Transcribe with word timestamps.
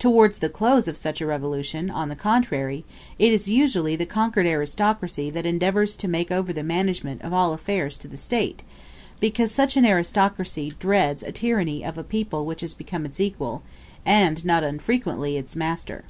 Towards 0.00 0.38
the 0.38 0.48
close 0.48 0.88
of 0.88 0.96
such 0.96 1.20
a 1.20 1.26
revolution, 1.26 1.88
on 1.88 2.08
the 2.08 2.16
contrary, 2.16 2.84
it 3.20 3.30
is 3.32 3.46
usually 3.48 3.94
the 3.94 4.04
conquered 4.04 4.46
aristocracy 4.46 5.30
that 5.30 5.46
endeavors 5.46 5.94
to 5.94 6.08
make 6.08 6.32
over 6.32 6.52
the 6.52 6.64
management 6.64 7.22
of 7.22 7.32
all 7.32 7.52
affairs 7.54 7.96
to 7.98 8.08
the 8.08 8.16
State, 8.16 8.64
because 9.20 9.52
such 9.52 9.76
an 9.76 9.84
aristocracy 9.86 10.72
dreads 10.80 11.22
the 11.22 11.30
tyranny 11.30 11.84
of 11.84 11.96
a 11.96 12.02
people 12.02 12.44
which 12.44 12.62
has 12.62 12.74
become 12.74 13.06
its 13.06 13.20
equal, 13.20 13.62
and 14.04 14.44
not 14.44 14.64
unfrequently 14.64 15.36
its 15.36 15.54
master. 15.54 16.02